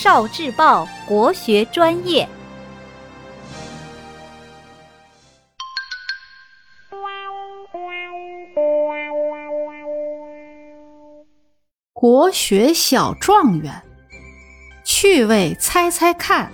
[0.00, 2.28] 少智报国学专业。
[11.92, 13.82] 国学小状元，
[14.84, 16.52] 趣味猜猜看。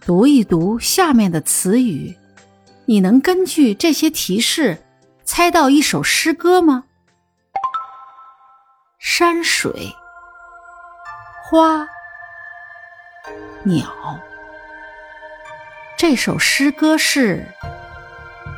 [0.00, 2.16] 读一读下面的词语，
[2.86, 4.82] 你能根据这些提示
[5.24, 6.84] 猜到一首诗歌吗？
[8.98, 9.94] 山水、
[11.48, 11.86] 花、
[13.62, 14.18] 鸟。
[15.96, 17.46] 这首诗歌是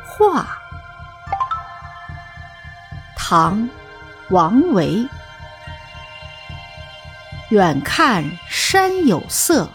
[0.07, 0.57] 画。
[3.15, 3.69] 唐。
[4.31, 5.07] 王维，
[7.49, 9.69] 远看山有色，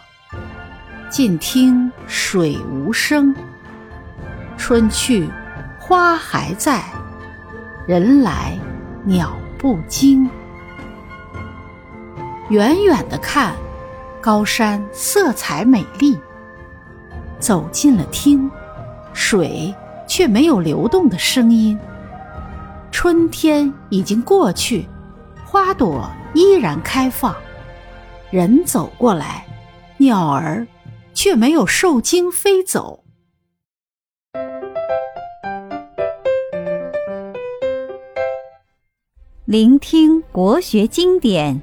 [1.09, 3.33] 近听水无声。
[4.59, 5.31] 春去
[5.79, 6.83] 花还在，
[7.87, 8.59] 人来
[9.05, 10.29] 鸟不惊。
[12.51, 13.55] 远远的看，
[14.21, 16.15] 高山色彩美丽；
[17.39, 18.51] 走近了听，
[19.15, 19.75] 水
[20.07, 21.79] 却没有流动的声音。
[22.93, 24.87] 春天已经过去，
[25.47, 27.35] 花朵依然开放。
[28.31, 29.47] 人走过来，
[29.97, 30.67] 鸟儿
[31.15, 33.03] 却没有受惊飞走。
[39.47, 41.63] 聆听国学经典，